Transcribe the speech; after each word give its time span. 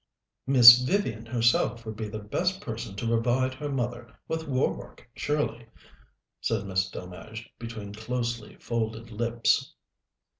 "Miss 0.47 0.81
Vivian 0.81 1.27
herself 1.27 1.85
would 1.85 1.95
be 1.95 2.09
the 2.09 2.17
best 2.17 2.59
person 2.59 2.95
to 2.95 3.05
provide 3.07 3.53
her 3.53 3.69
mother 3.71 4.11
with 4.27 4.47
war 4.47 4.73
work, 4.75 5.07
surely," 5.15 5.67
said 6.39 6.65
Miss 6.65 6.89
Delmege 6.89 7.51
between 7.59 7.93
closely 7.93 8.55
folded 8.55 9.11
lips. 9.11 9.75